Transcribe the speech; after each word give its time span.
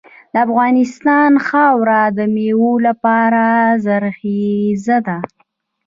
د 0.33 0.35
افغانستان 0.45 1.31
خاوره 1.47 2.03
د 2.17 2.19
میوو 2.33 2.73
لپاره 2.87 3.45
زرخیزه 3.85 4.97
ده. 5.07 5.17